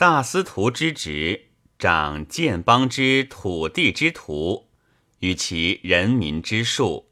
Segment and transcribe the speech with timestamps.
[0.00, 4.70] 大司徒之职，掌建邦之土地之图，
[5.18, 7.10] 与其人民之数，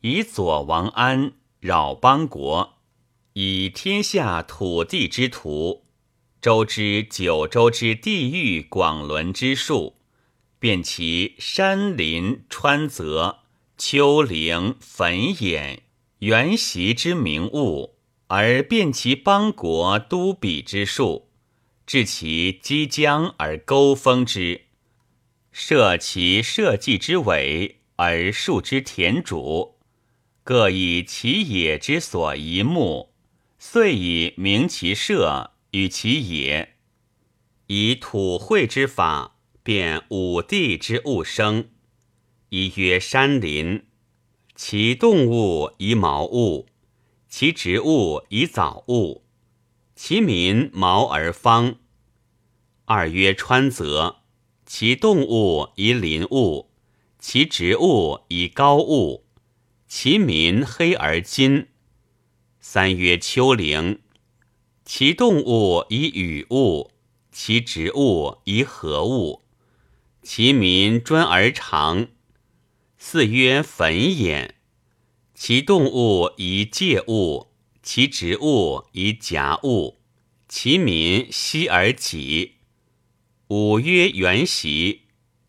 [0.00, 2.78] 以左王安扰邦国，
[3.34, 5.84] 以天下土地之图，
[6.40, 9.94] 周之九州之地域广伦之数，
[10.58, 13.42] 辨其山林川泽、
[13.78, 15.78] 丘陵汾堰、
[16.18, 17.94] 原习之名物，
[18.26, 21.28] 而辨其邦国都比之数。
[21.84, 24.62] 治其积江而沟封之，
[25.50, 29.78] 设其社稷之尾而树之田主，
[30.44, 33.12] 各以其野之所宜牧，
[33.58, 36.76] 遂以名其社与其野，
[37.66, 41.68] 以土会之法变五地之物生。
[42.48, 43.84] 一曰山林，
[44.54, 46.66] 其动物以毛物，
[47.28, 49.24] 其植物以藻物。
[49.94, 51.76] 其民毛而方。
[52.86, 54.22] 二曰川泽，
[54.66, 56.70] 其动物以林物，
[57.18, 59.26] 其植物以高物，
[59.86, 61.68] 其民黑而金。
[62.60, 64.00] 三曰丘陵，
[64.84, 66.90] 其动物以雨物，
[67.30, 69.42] 其植物以禾物，
[70.22, 72.08] 其民专而长。
[72.98, 74.54] 四曰汾堰，
[75.34, 77.51] 其动物以介物。
[77.82, 79.98] 其植物以夹物，
[80.48, 82.58] 其民息而己。
[83.48, 85.02] 五曰原习，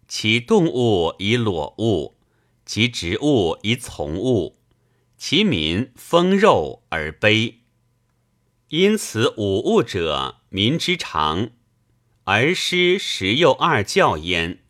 [0.08, 2.16] 其动物以裸物，
[2.66, 4.58] 其植物以从物，
[5.16, 7.56] 其民丰肉而卑。
[8.70, 11.52] 因此五物者，民之常。
[12.24, 14.64] 而师十又二教焉：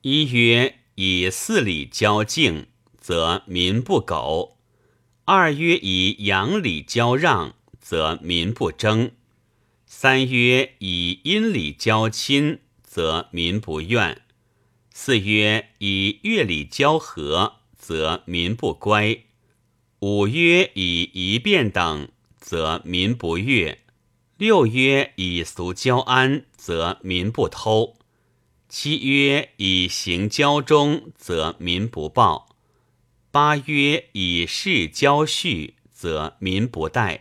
[0.00, 4.56] 一曰以四礼交敬，则民不苟。
[5.24, 9.10] 二曰以阳礼交让，则民不争；
[9.86, 14.16] 三曰以阴礼交亲，则民不怨；
[14.92, 19.26] 四曰以乐礼交和，则民不乖；
[20.00, 22.08] 五曰以仪变等，
[22.40, 23.78] 则民不悦；
[24.36, 27.94] 六曰以俗交安，则民不偷；
[28.68, 32.51] 七曰以行交忠，则民不暴。
[33.32, 37.20] 八曰以事交序，则民不殆；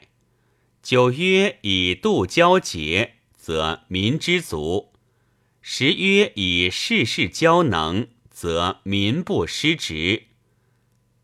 [0.84, 4.92] 九曰以度交节，则民知足；
[5.62, 10.24] 十曰以事事交能，则民不失职；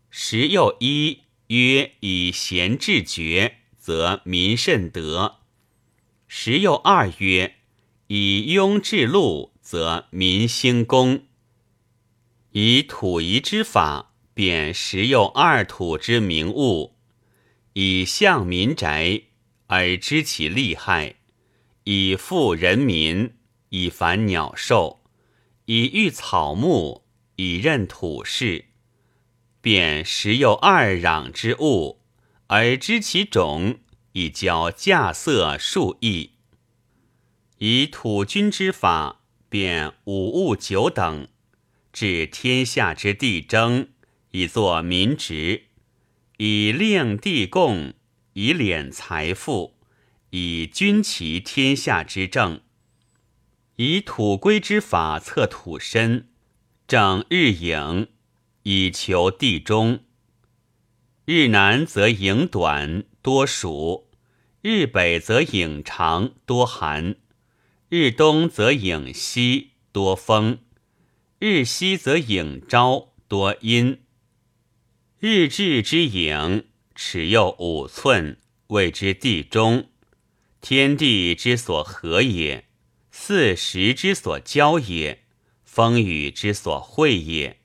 [0.08, 1.18] 十又一
[1.48, 5.40] 曰以贤治决，则民甚德；
[6.26, 7.56] 十又二曰
[8.06, 11.26] 以庸治禄，则民兴功。
[12.52, 14.07] 以土仪之法。
[14.38, 16.94] 便时有二土之名物，
[17.72, 19.22] 以向民宅
[19.66, 21.16] 而知其利害，
[21.82, 23.34] 以富人民，
[23.70, 25.00] 以繁鸟兽，
[25.64, 27.02] 以育草木，
[27.34, 28.66] 以任土事。
[29.60, 32.00] 便时有二壤之物，
[32.46, 33.80] 而知其种，
[34.12, 36.34] 以教稼穑数义。
[37.58, 41.26] 以土君之法，便五物九等，
[41.92, 43.88] 治天下之地争。
[44.32, 45.64] 以作民职，
[46.36, 47.94] 以令地贡，
[48.34, 49.74] 以敛财富，
[50.30, 52.60] 以君齐天下之政。
[53.76, 56.28] 以土规之法测土深，
[56.86, 58.08] 正日影，
[58.64, 60.00] 以求地中。
[61.24, 64.08] 日南则影短，多暑；
[64.62, 67.14] 日北则影长，多寒；
[67.88, 70.58] 日东则影西，多风；
[71.38, 74.00] 日西则影朝，多阴。
[75.20, 79.88] 日至之影，尺又五寸，谓之地中。
[80.60, 82.68] 天地之所合也，
[83.10, 85.24] 四时之所交也，
[85.64, 87.58] 风雨之所会也，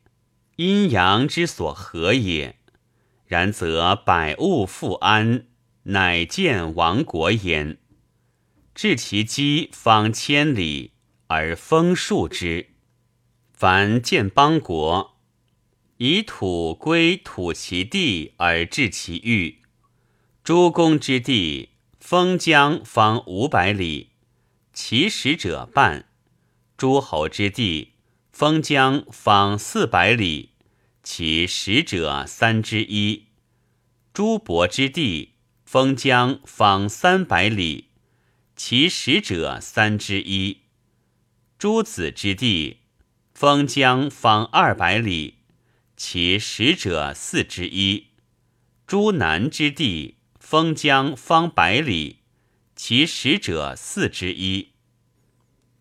[0.55, 2.57] 阴阳之所合也。
[3.27, 5.45] 然则百物复安，
[5.83, 7.77] 乃见亡国焉。
[8.73, 10.93] 至其基方千里，
[11.27, 12.71] 而封树之。
[13.53, 15.12] 凡建邦国。
[15.97, 19.59] 以土归土其地而治其域。
[20.43, 21.69] 诸公之地，
[21.99, 24.09] 封疆方五百里，
[24.73, 26.05] 其实者半；
[26.75, 27.93] 诸侯之地，
[28.31, 30.49] 封疆方四百里，
[31.03, 33.27] 其实者三之一；
[34.13, 37.89] 诸伯之地，封疆方三百里，
[38.55, 40.57] 其实者三之一；
[41.57, 42.79] 诸子之地，
[43.33, 45.42] 封疆方二百里。
[46.05, 48.07] 其使者四之一，
[48.85, 52.17] 诸南之地，封疆方百里，
[52.75, 54.73] 其使者四之一。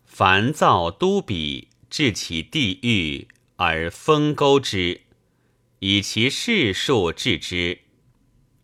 [0.05, 3.27] 凡造都比，治其地域
[3.57, 5.01] 而封沟之，
[5.79, 7.81] 以其世数治之。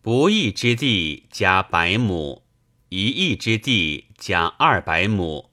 [0.01, 2.45] 不义之地加百亩，
[2.87, 5.51] 一义之地加二百亩，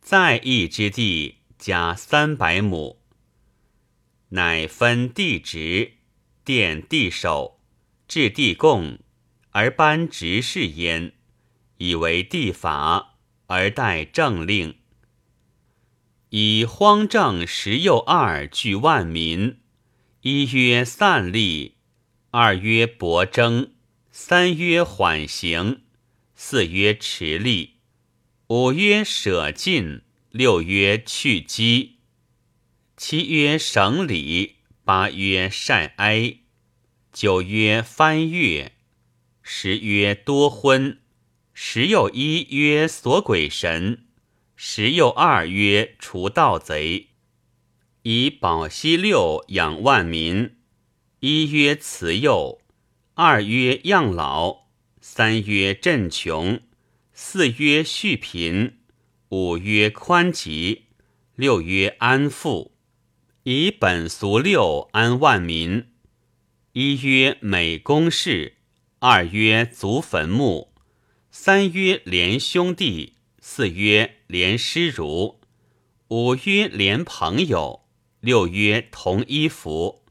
[0.00, 3.03] 在义之地加三百亩。
[4.34, 5.92] 乃分地职，
[6.44, 7.60] 奠地首，
[8.08, 8.98] 置地贡，
[9.50, 11.12] 而颁执事焉，
[11.76, 13.14] 以为地法，
[13.46, 14.74] 而待政令。
[16.30, 19.60] 以荒政十又二据万民：
[20.22, 21.74] 一曰散吏，
[22.32, 23.70] 二曰伯征，
[24.10, 25.82] 三曰缓刑，
[26.34, 27.70] 四曰持吏，
[28.48, 31.93] 五曰舍禁，六曰去积，
[33.16, 36.38] 七曰省礼，八曰善哀，
[37.12, 38.72] 九曰翻阅，
[39.40, 40.98] 十曰多婚，
[41.52, 44.06] 十又一曰锁鬼神。
[44.56, 47.10] 十又二曰除盗贼，
[48.02, 50.56] 以保息六养万民。
[51.20, 52.60] 一曰慈幼，
[53.14, 54.64] 二曰养老，
[55.00, 56.60] 三曰振穷，
[57.12, 58.78] 四曰恤贫，
[59.28, 60.86] 五曰宽吉，
[61.36, 62.73] 六曰安富。
[63.46, 65.88] 以本俗六安万民。
[66.72, 68.54] 一曰美公事，
[69.00, 70.72] 二曰足坟墓，
[71.30, 74.16] 三曰连兄弟，四曰。
[74.26, 75.40] 连师儒，
[76.08, 77.84] 五曰连朋友，
[78.20, 80.02] 六曰同衣服。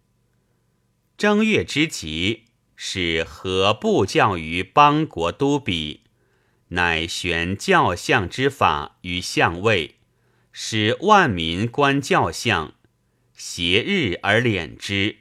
[1.17, 2.45] 正月之吉，
[2.75, 6.01] 使何部教于邦国都比，
[6.69, 9.95] 乃选教相之法于相位，
[10.51, 12.75] 使万民观教相，
[13.35, 15.17] 挟日而敛之，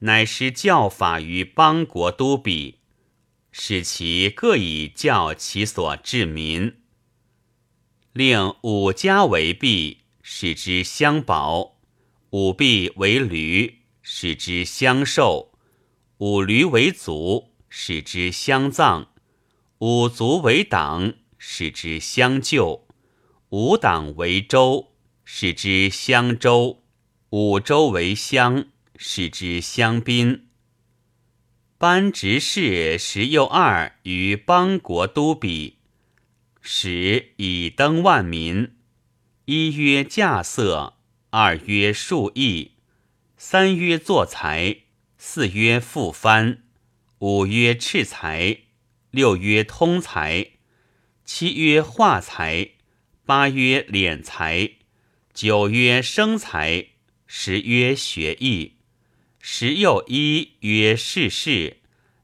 [0.00, 2.80] 乃施教法于邦国都比，
[3.52, 6.76] 使其各以教其所治民。
[8.12, 11.78] 令五家为婢，使之相保；
[12.30, 15.52] 五婢为驴，使之相授；
[16.18, 19.06] 五驴为卒，使之相葬；
[19.78, 22.86] 五卒为党，使之相救；
[23.50, 24.92] 五党为州，
[25.24, 26.79] 使之相州；
[27.32, 28.66] 五州为乡，
[28.96, 30.48] 使之乡宾。
[31.78, 35.76] 班执事十又二于邦国都比。
[36.60, 38.74] 使以登万民：
[39.44, 40.96] 一曰稼色，
[41.30, 42.72] 二曰数亿，
[43.36, 44.78] 三曰作财，
[45.16, 46.64] 四曰复藩，
[47.20, 48.62] 五曰赤财，
[49.12, 50.54] 六曰通财，
[51.24, 52.70] 七曰化财，
[53.24, 54.72] 八曰敛财，
[55.32, 56.88] 九曰生财，
[57.32, 58.72] 十曰学艺，
[59.38, 61.76] 十又一曰世事，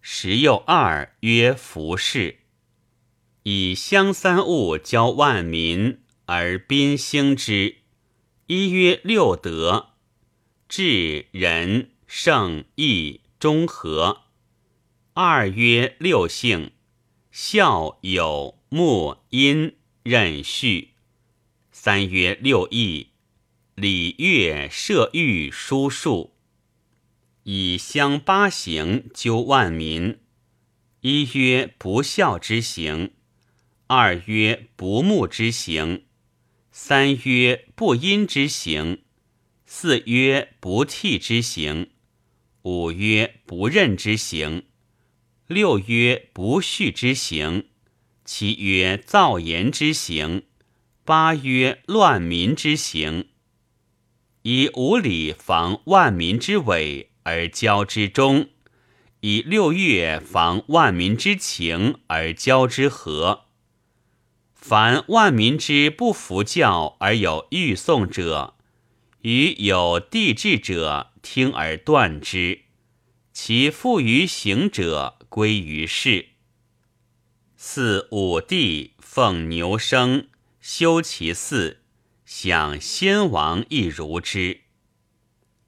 [0.02, 2.40] 十又二曰服饰。
[3.44, 7.76] 以香三物教万民而宾兴之，
[8.48, 9.90] 一曰六德：
[10.68, 14.24] 智、仁、圣、义、忠、和；
[15.12, 16.72] 二曰六性：
[17.30, 20.94] 孝、友、睦、阴、忍、序；
[21.70, 23.10] 三曰六义：
[23.78, 26.34] 礼、乐、射、御、书、数。
[27.42, 30.18] 以乡八行究万民，
[31.02, 33.12] 一曰不孝之行。
[33.86, 36.06] 二曰不睦之行，
[36.72, 39.02] 三曰不阴之行，
[39.66, 41.90] 四曰不悌之行，
[42.62, 44.64] 五曰不任之行，
[45.46, 47.68] 六曰不恤之行，
[48.24, 50.44] 七曰造言之行，
[51.04, 53.28] 八曰乱民之行。
[54.48, 58.48] 以五礼防万民之伪而交之忠，
[59.18, 63.46] 以六月防万民之情而交之和。
[64.54, 68.54] 凡万民之不服教而有欲讼者，
[69.22, 72.60] 与有地志者听而断之；
[73.32, 76.26] 其复于行者归于世。
[77.56, 80.28] 四五帝奉牛生，
[80.60, 81.82] 修其祀，
[82.26, 84.62] 享先王亦如之。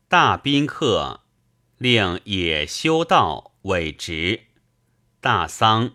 [0.09, 1.21] 大宾客
[1.77, 4.47] 令也修道，委职。
[5.21, 5.93] 大丧，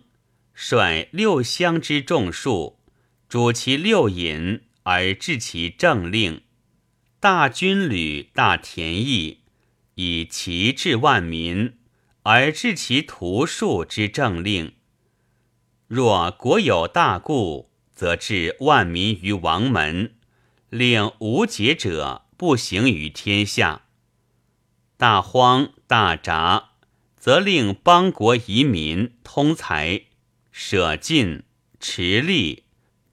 [0.54, 2.80] 率六乡之众数。
[3.28, 6.40] 主其六尹而治其政令，
[7.20, 9.40] 大军旅、大田邑，
[9.96, 11.76] 以其治万民
[12.22, 14.72] 而治其图数之政令。
[15.88, 20.14] 若国有大故，则置万民于王门，
[20.74, 23.82] 令无节者不行于天下。
[24.96, 26.70] 大荒大札，
[27.16, 30.06] 则令邦国移民通财，
[30.50, 31.44] 舍尽
[31.78, 32.64] 持利。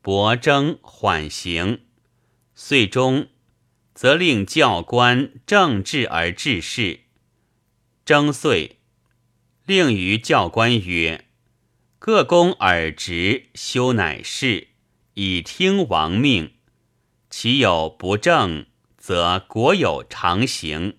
[0.01, 1.81] 博征缓行，
[2.55, 3.27] 岁终，
[3.93, 7.01] 则令教官正治而治事。
[8.03, 8.79] 征岁，
[9.67, 11.25] 令于教官曰
[11.99, 14.69] ：“各公尔直，修乃事，
[15.13, 16.53] 以听王命。
[17.31, 18.65] 其有不正，
[18.97, 20.97] 则国有常行。”